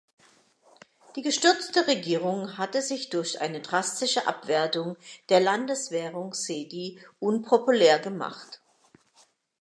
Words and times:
Die 1.15 1.21
gestürzte 1.21 1.85
Regierung 1.85 2.57
hatte 2.57 2.81
sich 2.81 3.09
durch 3.11 3.39
eine 3.39 3.61
drastische 3.61 4.25
Abwertung 4.25 4.97
der 5.29 5.39
Landeswährung 5.41 6.33
Cedi 6.33 6.99
unpopulär 7.19 7.99
gemacht. 7.99 8.61